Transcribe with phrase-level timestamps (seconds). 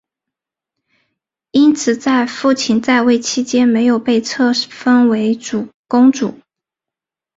[1.51, 5.37] 因此在父亲在位期间没有被册封为
[5.87, 6.39] 公主。